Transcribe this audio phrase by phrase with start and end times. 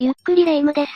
[0.00, 0.92] ゆっくりレ夢ムです。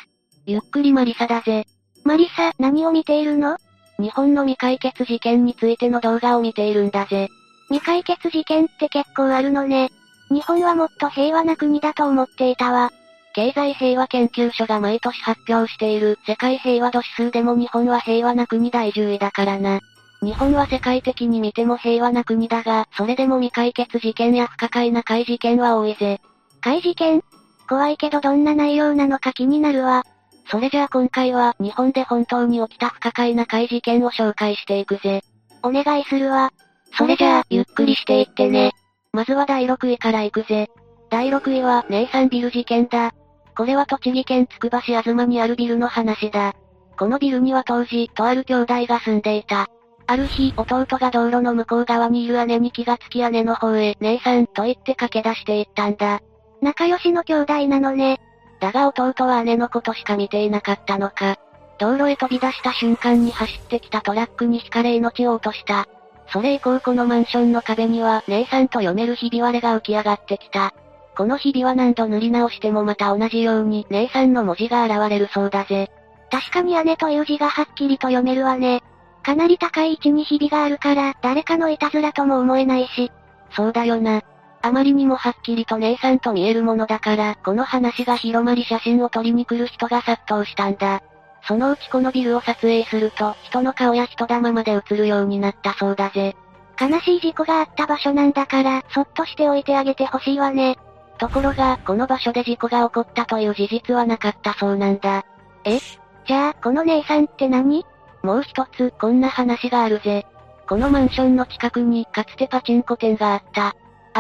[0.47, 1.67] ゆっくりマリサだぜ。
[2.05, 3.57] マリサ、何を見ているの？
[3.99, 7.29] 日本の未解決事件についての動画を見ているんだぜ。
[7.67, 9.91] 未解決事件って結構あるのね。
[10.31, 12.93] 日本はもっと平和な国だと思っていたわ。
[13.35, 19.81] 経済平和研究所が毎年発表している世界平和度指数でも日本は平和な国第10位だからな。
[20.23, 26.21] 日本は世界的に見ても平和な国だが、それでも未解決事件や不可解な怪事件は多いぜ。
[26.61, 27.25] 怪事件？
[27.69, 30.05] 怖いけどどんな内容なのか気になるわ。
[30.51, 35.23] それじゃあ今回は日本で本当に起きた不可解な怪事件を紹介していくぜ。
[35.63, 36.53] お願いするわ。
[36.97, 38.73] それじゃあ、ゆっくりしていってね。
[39.13, 40.69] まずは第6位から行くぜ。
[41.11, 43.13] 第6位は、ネイサンビル事件だ。
[43.57, 46.55] これは栃木県つくば市東にあるビルの話だ。
[46.99, 49.69] このビルには当時、とある兄弟が住んでいた。
[50.07, 56.21] ある日、弟が道路の向こう側にいる姉に気がつき姉の方へ、姉さんと言って駆け出していったんだ。
[56.63, 58.21] 仲良しの兄弟なのね。
[58.61, 61.37] だが弟は姉のことしか見ていなかったのか。
[61.79, 65.89] 道路へ飛び出した瞬間に走ってきたトラックに惹かれ命を落とした。
[66.29, 70.73] それ以降このマンションの壁には、姉さんと読めるひび割れが浮き上がってきた。
[71.17, 75.91] このひびは何度塗り直してもまた同じように、姉さんの文字が現れるそうだぜ。
[76.31, 78.83] 確かに姉という字がはっきりと読めるわね。
[79.23, 83.11] かなり高い位置にひびがあるから、誰かのいたずらとも思えないし。
[83.51, 84.23] そうだよな。
[84.63, 91.03] あまりにもはっきりと姉さんと見えるものだから、この話が広まり写真を撮りに来る人が殺到したんだ。
[91.49, 96.37] そのうちこのビルを撮影すると、人の顔や人玉まで映るようになったそうだぜ。
[96.81, 100.79] 悲しい事故があった場所なんだから、そっとしておいてあげてほしいわね。
[101.19, 105.25] ところが、この場所で事故が起こったという事実はなかったそうなんだ。
[105.65, 105.81] え？
[106.27, 107.85] じゃあ、この姉さんって何？
[108.23, 110.25] もう一つ、こんな話があるぜ。
[110.69, 113.75] このマンションの近くに、かつてパチンコ店があった。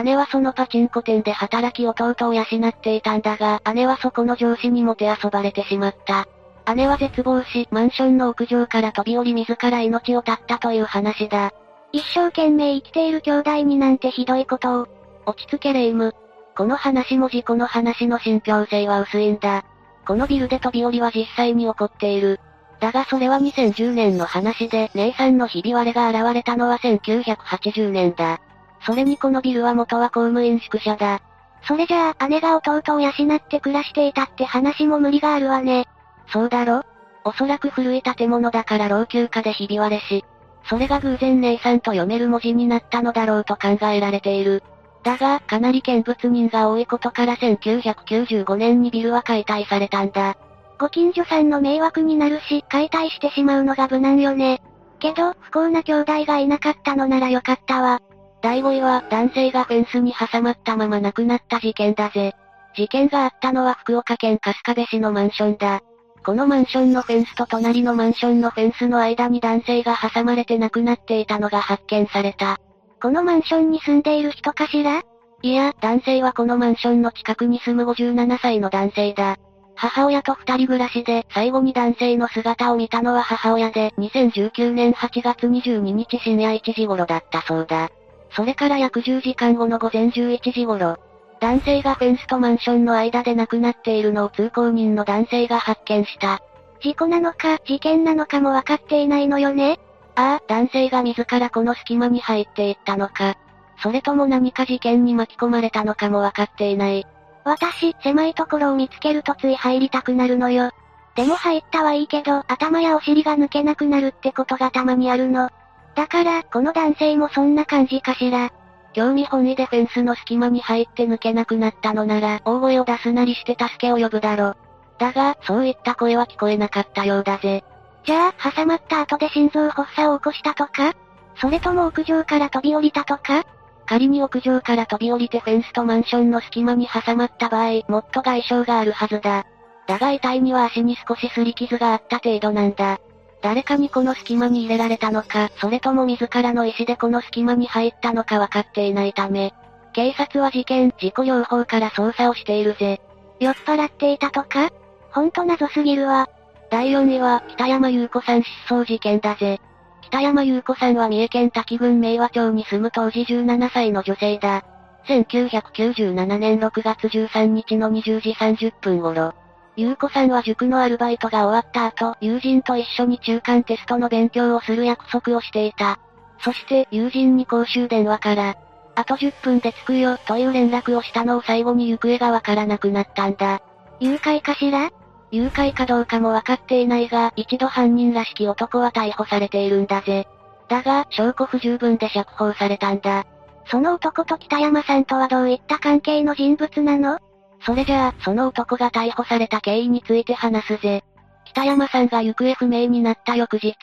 [0.05, 6.27] 姉はそのパチンコ店で働き弟を養っていたんだが、姉はそこの上司にもてあそばれてしまった。
[6.75, 11.53] 姉は絶望し、マンションの屋上から飛び降り自ら命を絶ったという話だ。
[11.93, 14.89] 一生懸命生きている兄弟になんてひどいことを。
[15.27, 16.15] 落ち着けレイム。
[16.57, 19.65] この話も事故の話の信憑性は薄いんだ。
[20.07, 22.41] このビルで飛び降りは実際に起こっている。
[22.81, 28.41] だがそれは2010年の話で、姉さんのひび割れが現れたのは1980年だ。
[28.85, 31.21] それにこのビルは元は公務員宿舎だ。
[31.65, 35.87] それじゃあ、姉が弟を養って暮らしていたって話も無理があるわね。
[36.33, 36.83] そうだろ
[37.25, 40.25] おそらく古い建物だから老朽化でひび割れし、
[40.65, 44.63] それが偶然姉さんと読める文字になったのだろうと考えられている。
[45.03, 50.37] だが、かなり見物人が多いことから1995年にビルは解体されたんだ。
[50.79, 54.63] ご近所さんの迷惑になるし、解体してしまうのが無難よね。
[54.99, 58.01] けど、不幸な兄弟がいなかったのならよかったわ。
[58.43, 62.35] 第5位は男性がフェンスに挟まったまま亡くなった事件だぜ。
[62.77, 65.81] 事件があったのは福岡県春日部市のマンションだ。
[66.25, 72.59] このマンションのフェンスと隣のマンションのフェンスの間に男性が挟まれて亡くなっていたのが発見された。
[73.01, 75.03] このマンションに住んでいる人かしら
[75.43, 79.37] いや、男性はこのマンションの近くに住む57歳の男性だ。
[79.75, 87.91] 母親と二人暮らしで、最後に男性の姿を見たのは母親で、2019年8月22日深夜1時頃だったそうだ。
[88.35, 90.99] それから約10時間後の午前11時頃、
[91.41, 96.41] 男性がフェンスとマンションの間で亡くなっているのを通行人の男性が発見した。
[96.81, 99.79] 事故なのか、事件なのかもわかっていないのよね？
[100.15, 103.37] ああ、男性が自らこの隙間に入っていったのか。
[103.83, 107.07] それとも何か事件に巻き込まれたのかもわかっていない。
[107.45, 110.71] 私、狭いところを見つけるとつい入りたくなるのよ。
[111.17, 115.51] でも入ったはいいけど、頭やお尻が抜けなくなるってことがたまにあるの。
[115.95, 118.51] だから、この男性もそんな感じかしら。
[118.95, 124.55] 興味本位でフェンスの隙間に入って抜けなくなったのなら、大声を出すなりして助けを呼ぶだろ。
[124.99, 127.65] だが、そういった声は聞こえなかったようだぜ。
[128.05, 130.95] じゃあ、挟まった後で心臓発作を起こしたとか？
[131.37, 133.45] それとも屋上から飛び降りたとか？
[133.87, 139.47] 仮に屋上から飛び降りてフェンスとマンションの隙間に挟まった場合、もっと外傷があるはずだ。
[139.87, 143.01] だが遺体には足に少し擦り傷があった程度なんだ。
[143.43, 149.53] 誰かにこの隙間に入れられたのか、それとも自らの意思でこの隙間に入ったのか分かっていないため、
[149.93, 153.01] 警察は事件、事故両方から捜査をしているぜ。
[153.41, 154.71] 酔っ払っていたとか？
[155.11, 156.29] ほんと謎すぎるわ。
[156.71, 159.61] 第4位は、北山優子さん失踪事件だぜ。
[160.03, 164.65] 北山優子さんは三重県滝郡明和町に住む当時17歳の女性だ。
[165.09, 169.35] 1997年6月13日の20時30分頃、
[169.75, 175.99] ゆうこさんは塾のアルバイトが終わった後、友人と一緒に中間テストの勉強をする約束をしていた。
[176.41, 178.57] そして、友人に公衆電話から、
[178.95, 183.63] あと10分で着くよ、という連絡をしたのを最後に行方がわからなくなったんだ。
[184.01, 184.91] 誘拐かしら？
[185.31, 190.29] 誘拐かどうかもわかっていないが、一度犯人らしき男は逮捕されているんだぜ。
[190.69, 193.25] だが、証拠不十分で釈放されたんだ。
[193.67, 197.19] その男と北山さんとはどういった関係の人物なの？
[197.65, 201.05] それじゃあ、その男が逮捕された経緯について話すぜ。
[201.45, 203.77] 北山さんが行方不明になった翌日、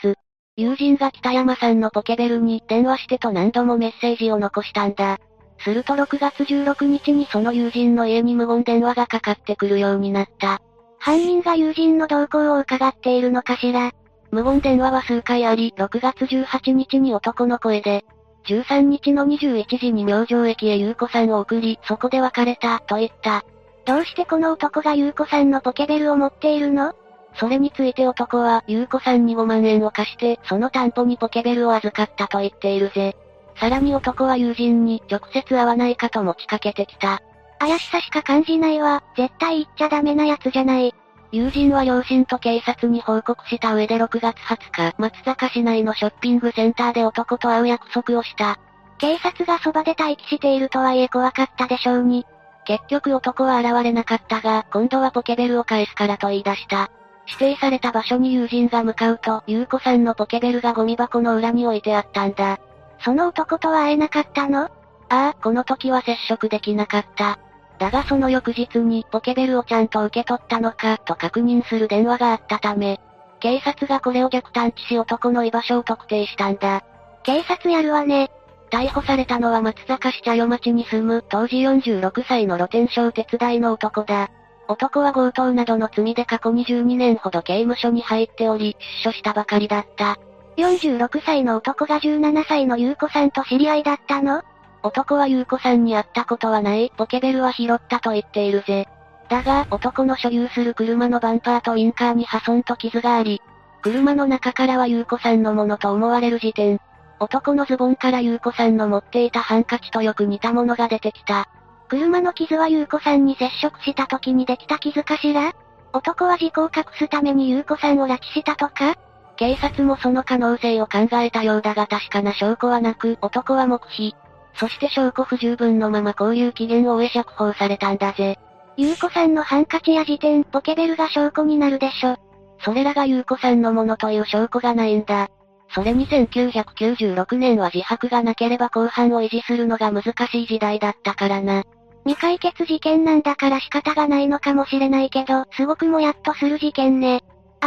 [0.58, 5.18] 友人が北山さんのポケベルに電話してと何度もメッセージを残したんだ。
[5.60, 10.62] すると6月16日にその友人の家に無言電話がかかってくるようになった。
[11.00, 13.92] 犯人が友人の動向を伺っているのかしら
[14.32, 18.04] 無言電話は数回あり、6月18日に男の声で、
[18.46, 23.44] 13日の21時に明星駅へ優子さんを送り、そこで別れた、と言った。
[23.90, 26.94] どうしてこの男が優子さんのポケベルを持っているの？
[27.34, 33.16] それについて男は、優子さんに5万円を貸して、その担保にポケベルを預かったと言っているぜ。
[33.60, 37.24] さらに男は友人に直接会わないかと持ちかけてきた。
[37.58, 40.94] 怪しさしか感じないわ、絶対言っちゃダメなやつじゃない。
[41.32, 48.60] 友人は両親と警察に報告した上で6月20日、松坂市内のショッピングセンターで男と会う約束をした。
[49.00, 52.28] 警察がそばで待機しているとはいえ怖かったでしょうに。
[52.66, 56.92] 結局男は現れなかったが、今度はポケベルを返すからと言い出した。
[57.28, 62.60] 指定された場所に友人が向かうと、優子さんのポケベルがゴミ箱の裏に置いてあったんだ。
[63.04, 64.64] その男とは会えなかったの？
[64.64, 64.70] あ
[65.10, 67.40] あ、この時は接触できなかった。
[67.80, 73.00] だがその翌日にポケベルをちゃんと受け取ったのかと確認する電話があったため、
[73.40, 76.84] 警察がこれを逆探知し男の居場所を特定したんだ。
[77.24, 78.32] 警察やるわね。
[78.70, 84.30] 逮捕されたのは松坂市茶代町に住む当時46歳の露天商手伝いの男だ。
[84.68, 90.18] 男は強盗などの罪で過去22年ほど刑務所に入っており、出所したばかりだった。
[90.58, 94.44] 46歳の男が17歳の優子さんと知り合いだったの？
[94.84, 98.88] 男は優子さんに会ったことはない、ポケベルは拾ったと言っているぜ。
[99.30, 103.42] だが、男の所有する車のバンパーとウィンカーに破損と傷があり、
[103.82, 106.80] 車の中からは優子さんのものと思われる時点。
[107.20, 111.50] 男のズボンから優子さんの持っていたハンカチとよく似たものが出てきた。
[111.90, 115.54] 車の傷は優子さんに接触した時にできた傷かしら？
[115.92, 118.96] 男は事故を隠すために優子さんを拉致したとか？
[119.38, 124.16] 警察もその可能性を考えたようだが確かな証拠はなく、男は黙秘。
[124.56, 128.38] そして証拠不十分のまま交留期限を終え釈放されたんだぜ。
[128.78, 132.18] 優子さんのハンカチや辞典、ポケベルが証拠になるでしょ。
[132.62, 135.30] それらが優子さんのものという証拠がないんだ。
[135.70, 141.64] それに1996年は自白がなければ公判を維持するのが難しい時代だったからな。
[142.06, 147.22] 未解決事件なんだから仕方がないのかもしれないけど、すごくもやっとする事件ね。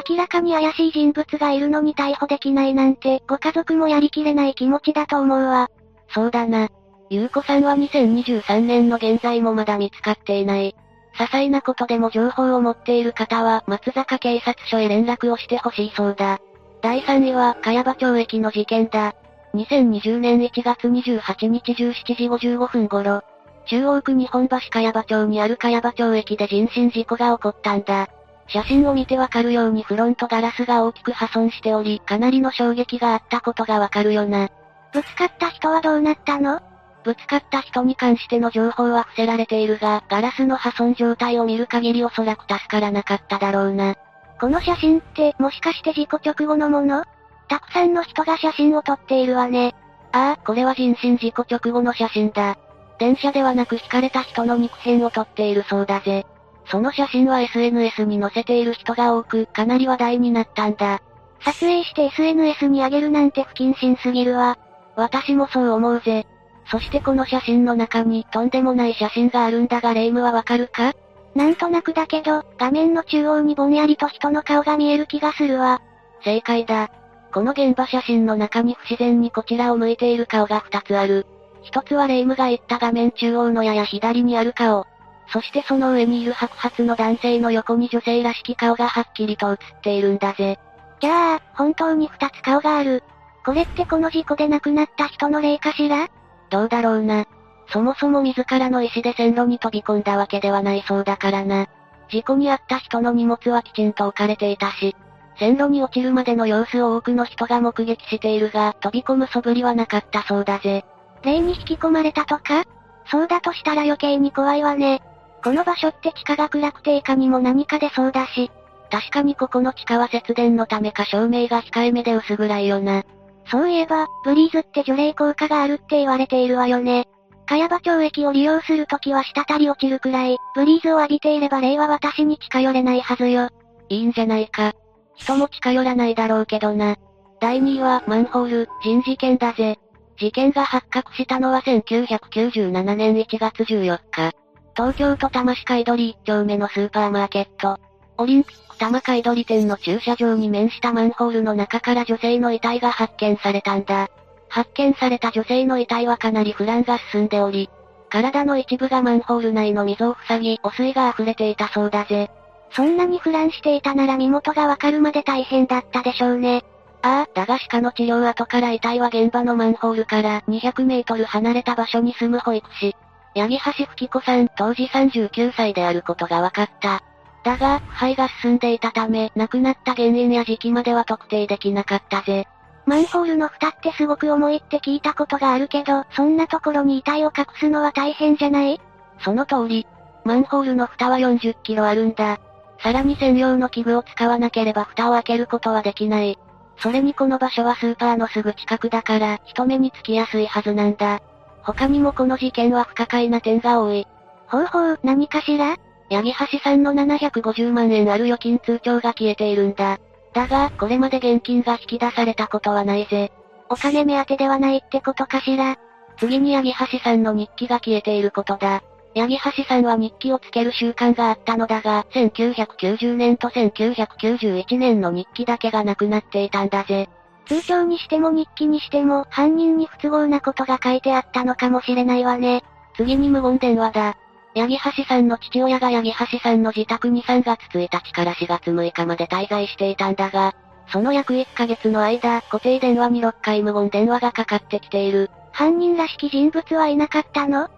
[0.09, 5.69] 明らかに怪しい人物がいるのに逮捕できないなんて、ご家族もやりきれない気持ちだと思うわ。
[6.09, 6.69] そうだな。
[7.11, 10.75] ゆうこさんは2023年の現在もまだ見つかっていない。
[11.15, 16.41] 些細なことでも情報を持っている方は、松坂警察署へ連絡をしてほしいそうだ。
[16.83, 19.15] 第3位は、茅場町駅の事件だ。
[19.55, 23.23] 2020年1月28日17時55分頃、
[23.67, 28.09] 中央区日本橋茅場町にある茅場町駅で人身事故が起こったんだ。
[28.49, 34.49] 写真を見てわかるようにフロントガラスが大きく破損しており、かなりの衝撃があったことがわかるよな。
[34.93, 36.61] ぶつかった人はどうなったの？
[37.05, 43.95] ぶつかった人に関しての情報は伏せられているが、ガラスの破損状態を見る限りおそらく助からなかっただろうな。
[44.43, 47.05] この写真って、もしかして事故直後のもの？
[47.47, 49.73] たくさんの人が写真を撮っているわね。
[50.11, 52.59] ああ、これは人身事故直後の写真だ。
[52.99, 56.27] 電車ではなく引かれた人の肉片を撮っているそうだぜ。
[56.67, 61.01] その写真は SNS に載せている人が多く、かなり話題になったんだ。
[61.45, 64.59] 撮影して SNS に上げるなんて不謹慎すぎるわ。
[64.97, 66.27] 私もそう思うぜ。
[66.69, 70.95] そしてこの写真の中にとんでもない写真があるんだがレイムはわかるか？
[71.35, 75.81] なんとなくだけど、画面の中央にぼんやりと人の顔が見える気がするわ。
[76.25, 76.91] 正解だ。
[77.33, 81.27] この現場写真の中に不自然にこちらを向いている顔が2つある。
[81.63, 84.87] 一つはレイムが言った画面中央のやや左にある顔。
[85.33, 90.59] そしてその上にいる白髪の男性の横に女性らしき顔がはっきりと映っているんだぜ。
[91.01, 93.03] じゃあ、本当に二つ顔がある。
[93.45, 96.09] これってこの事故で亡くなった人の霊かしら？
[96.51, 97.25] どうだろうな。
[97.73, 101.69] そもそも自らの意思で線路に飛び込んだわけではないそうだからな。
[102.11, 104.95] 事故に遭った人の荷物はきちんと置かれていたし、
[105.39, 110.85] 線路に落ちるまでの様子を多くの人が目撃しているが、飛び込む素振りはなかったそうだぜ。
[111.23, 112.65] 霊に引き込まれたとか？
[113.07, 115.01] そうだとしたら余計に怖いわね。
[115.43, 118.51] この場所って地下が暗くていかにも何か出そうだし。
[118.91, 123.05] 確かにここの地下は節電のためか照明が控えめで薄暗いよな。
[123.51, 127.09] そういえば、ブリーズって除霊効果があるって言われているわよね。
[127.47, 133.49] 茅場町駅を利用するときは滴り落ちるくらい、ブリーズを浴びていれば霊は私に近寄れないはずよ。
[133.89, 134.73] いいんじゃないか。
[135.17, 136.97] 人も近寄らないだろうけどな。
[137.41, 139.77] 第2位は、マンホール、人事件だぜ。
[140.19, 144.31] 事件が発覚したのは1997年1月14日。
[144.75, 147.79] 東京都多摩市海鳥1丁目のスーパーマーケット。
[148.19, 154.09] オリンピック多摩海鳥店の駐車場に面したマンホールの中から女性の遺体が発見されたんだ。
[154.53, 157.71] 発見された女性の遺体はかなり腐乱が進んでおり、
[158.11, 162.29] 体の一部がマンホール内の溝を塞ぎ、汚水が溢れていたそうだぜ。
[162.73, 166.63] そんなに腐乱していたなら身元がわかるまで大変だったでしょうね。
[167.01, 172.95] ああ、だが鹿の治療後から遺体は現場のマンホールから200メートル離れた場所に住む保育士、
[173.35, 177.01] 八木橋吹子さん当時39歳であることが分かった。
[177.43, 182.45] だが、腐敗が進んでいたため、亡くなった原因や時期までは特定できなかったぜ。
[182.85, 188.81] マンホールの蓋ってすごく重いって聞いたことがあるけど、そんなところに遺体を隠すのは大変じゃない？
[189.21, 189.87] その通り。
[190.25, 192.39] マンホールの蓋は40キロあるんだ。
[192.81, 196.39] さらに専用の器具を使わなければ蓋を開けることはできない。
[196.79, 201.21] それにこの場所はスーパーのすぐ近くだから、人目につきやすいはずなんだ。
[201.63, 204.07] 他にもこの事件は不可解な点が多い。
[204.49, 205.77] ほうほう、何かしら？
[206.11, 209.99] 八木橋さんの750万円ある預金通帳が消えているんだ。
[210.33, 213.33] だが、これまで現金が引き出されたことはないぜ。
[213.69, 215.79] お金目当てではないってことかしら
[216.19, 218.83] 次に八木橋さんの日記が消えていることだ。
[219.15, 227.09] 八木橋さんは日記をつける習慣があったのだが、1990年と1991年の日記だけがなくなっていたんだぜ。
[227.47, 232.63] 通帳にしても日記にしても、犯人に不都合なことが書いてあったのかもしれないわね。
[232.97, 234.17] 次に無言電話だ。
[234.55, 240.55] 八木橋さんの父親が八木橋さんの自宅に3月1日から4月6日まで滞在していたんだが、
[240.89, 245.31] その約1ヶ月の間、固定電話に6回無言電話がかかってきている。
[245.53, 247.69] 犯人らしき人物はいなかったの？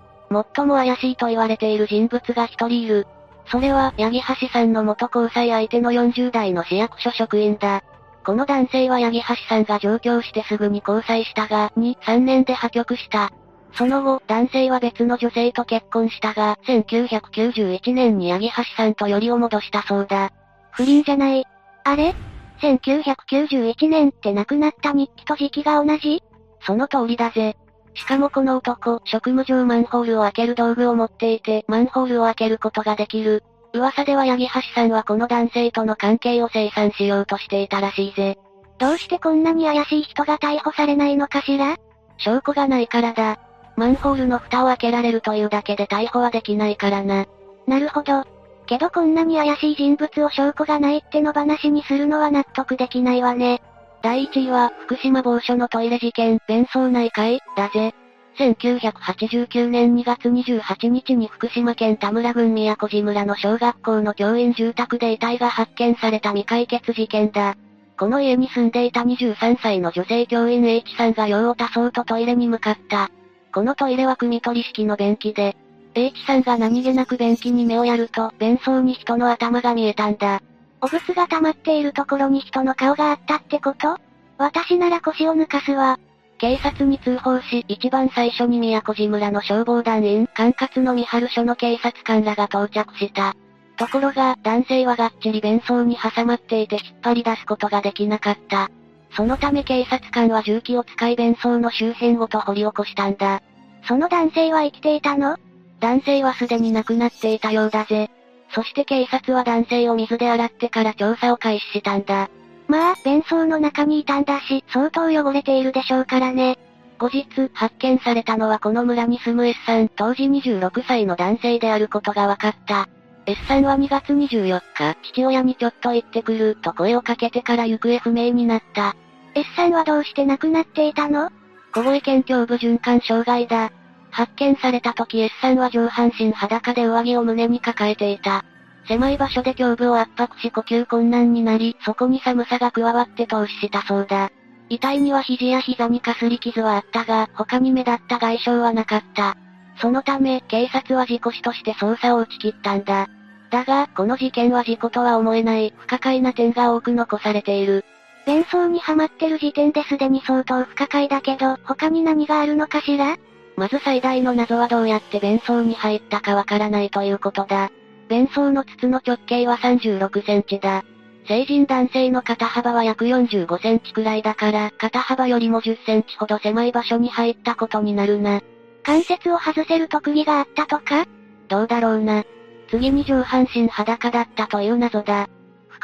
[0.56, 3.06] 最も怪しいと言われている人物が一人いる。
[3.46, 7.84] それは、八木橋さんの元交際相手の40代の市役所職員だ。
[8.24, 13.30] この男性は八木橋さんが上京してすぐに交際したが、2、3年で破局した。
[13.76, 20.30] その後、男性は別の女性と結婚したが、1991年に八木橋さんとよりを戻したそうだ。
[20.70, 21.44] 不倫じゃない。
[21.84, 22.14] あれ
[22.60, 26.22] ?1991 年って亡くなった日記と時期が同じ？
[26.60, 27.56] その通りだぜ。
[27.94, 33.42] しかもこの男、職務上マンホールを開ける道具を持っていて、マンホールを開けることができる。
[33.72, 38.38] 噂では八木橋さんはこの男性との関係を清算しようとしていたらしいぜ。
[38.78, 41.76] どうしてこんなに怪しい人が逮捕されないのかしら？
[42.18, 43.38] 証拠がないからだ。
[43.76, 47.26] マンホールの蓋を開けられるというだけで逮捕はできないからな。
[47.66, 48.24] なるほど。
[48.66, 53.62] けどこんなに怪しい人物を証拠がないっての話にするのは納得できないわね。
[54.02, 57.94] 第1位は、福島某所のトイレ事件、弁装内会、だぜ。
[58.38, 67.56] 1989年2月28日に福島県田村郡宮古寺村の小学校の教員住宅で遺体が発見された未解決事件だ。
[67.96, 73.10] この家に住んでいた23歳の女性教員 H さんが用を足そうとトイレに向かった。
[73.54, 75.56] このトイレは組取り式の便器で、
[75.94, 80.42] H さんが何気なく便器に目をやると、便槽に人の頭が見えたんだ。
[80.80, 83.96] お物が溜まっているところに人の顔があったってこと？
[84.38, 86.00] 私なら腰を抜かすわ。
[86.38, 93.36] 警察に通報し、一番最初に宮古寺村の消防団員、管轄の三春署の警察官らが到着した。
[93.76, 98.68] ところが、男性はがっちり弁装に挟まっていて引っ張り出すことができなかった。
[99.16, 103.42] そのため警察官は重機を使い弁装の周辺ごと掘り起こしたんだ。
[103.86, 105.36] その男性は生きていたの？
[105.80, 108.10] 男性はすでに亡くなっていたようだぜ。
[108.54, 112.30] そして警察は男性を水で洗ってから調査を開始したんだ。
[112.68, 116.58] まあ、弁装の中にいたんだし、相当汚れているでしょうからね。
[116.98, 122.88] 後日、発見されたのはこの村に住む S さん、当時26歳の男性であることが分かった。
[123.26, 128.96] S さんは2月24日、父親にちょっと行ってくる、と声をかけてから行方不明になった。
[129.34, 131.30] S さんはどうして亡くなっていたの？
[131.72, 133.72] 小声県胸部循環障害だ。
[134.10, 138.44] 発見された時 S さんは上半身裸で上着を胸に抱えていた。
[138.86, 144.30] 狭い場所で胸部を圧迫し呼吸困難になり、そこに寒さが加わって投資したそうだ。
[144.68, 149.36] 遺体には肘や膝にかすり傷はあったが、他に目立った外傷はなかった。
[149.78, 153.08] そのため、警察は事故死として捜査を打ち切ったんだ。
[153.50, 157.84] だが、この事件は事故とは思えない、不可解な点が多く残されている。
[158.26, 163.16] 弁装にはまってる時点ですでに相当不可解だけど、他に何があるのかしら？
[163.56, 167.70] まず最大の謎はどうやって弁装に入ったかわからないということだ。
[168.08, 170.84] 弁装の筒の直径は36センチだ。
[171.26, 178.42] 成人男性の肩幅は約45センチくらいだから、肩幅よりも10センチほど狭い場所に入ったことになるな。
[178.82, 181.06] 関節を外せる特技があったとか？
[181.48, 182.24] どうだろうな。
[182.70, 185.28] 次に上半身裸だったという謎だ。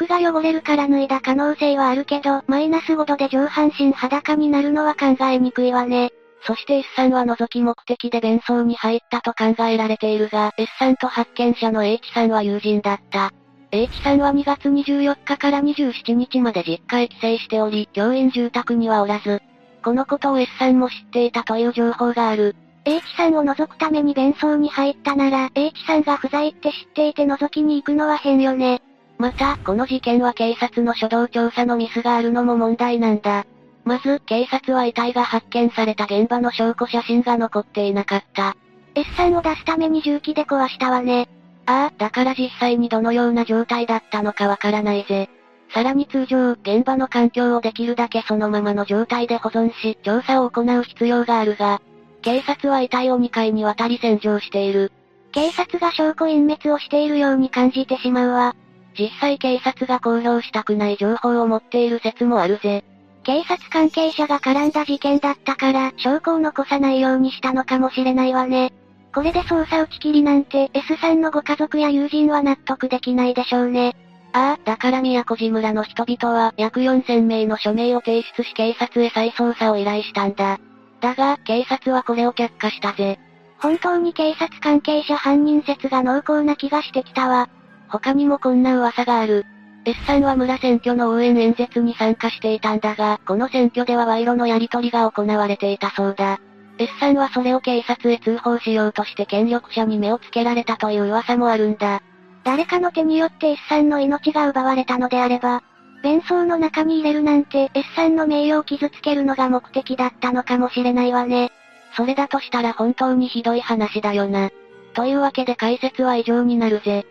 [0.01, 6.11] 服が汚れるから脱いだ可能性はあるけど、マイナス5度で上半身裸になるのは考えにくいわね。
[6.43, 13.31] そして S さんは覗き目的で弁装に入ったと考えられているが、S さんと発見者の H さんは友人だった。
[13.71, 19.41] H さんは2月24日から27日まで実家へ帰省しており、教員住宅にはおらず、
[19.83, 22.55] このことを S さんも知っていたという情報がある。
[22.85, 28.81] H さんを覗くために弁装に入ったなら、H さんが不在って知っていて覗きに行くのは変よね。
[29.21, 33.45] また、この事件は警察の初動調査のミスがあるのも問題なんだ。
[33.85, 38.57] まず、警察は遺体が発見された現場の証拠写真が残っていなかった。
[38.95, 41.29] S さんを出すために重機で壊したわね。
[41.67, 45.29] ああ、だから実際にどのような状態だったのかわからないぜ。
[45.71, 51.79] さらに通常、現場の環境をできるだけそのままの状態で保存し、調査を行う必要があるが、
[52.23, 54.91] 警察は遺体を2回にわたり洗浄している。
[55.31, 58.55] 警察が証拠隠滅をしているように感じてしまうわ。
[58.97, 62.83] 実際警察が公表したくない情報を持っている説もあるぜ。
[63.23, 68.73] 警察関係者が絡んだ事件だったから、証拠を残さないようにしたのかもしれないわね。
[69.13, 73.95] これで捜査打ち切りなんて S さんのご家族や友人は納得できないでしょうね。
[74.33, 80.59] ああ、だから宮古島村の人々は約4000名の署名を提出し警察へ再捜査を依頼したんだ。
[81.01, 83.19] だが、警察はこれを却下したぜ。
[83.59, 87.49] 本当に警察関係者犯人説が濃厚な気がしてきたわ。
[87.91, 89.45] 他にもこんな噂がある。
[89.83, 96.39] S さんは村選挙の応援演説に参加していたんだが、この選挙では賄賂のやり取りが行われていたそうだ。
[96.77, 102.01] S さんはそれを警察へ通報しようとして権力者に目をつけられたという噂もあるんだ。
[102.43, 105.63] 誰かの手によって S さんの命が奪われたのであれば、
[106.01, 111.51] 弁装の中に入れるなんて S さんの名誉を傷つけるのが目的だったのかもしれないわね。
[111.95, 114.49] それだとしたら本当にひどい話だよな。
[114.93, 117.05] というわけで解説は以上になるぜ。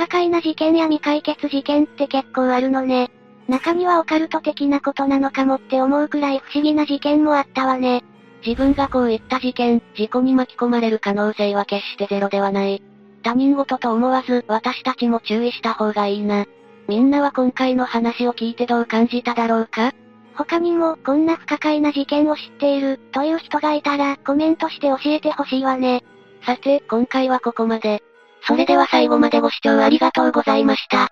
[0.00, 3.10] 可解な事件や未解決事件って結構あるのね。
[3.48, 8.02] 中にはオカルト的なことなのかもって思うくらい不思議な事件もあったわね。
[8.42, 12.82] 自分がこういった事件、事故に巻き込まれる可能性は決してゼロではない。
[13.22, 16.46] 他人事と思わず、私たちも注意した方がいいな。
[16.88, 19.92] みんなは今回の話を聞いてどう感じただろうか？
[20.34, 26.02] 他にも、こんな不可解な事件を知っている、という人がいたら、コメントして教えてほしいわね。
[26.46, 28.02] さて、今回はここまで。
[28.42, 31.08] それでは最後までご視聴ありがとうございました。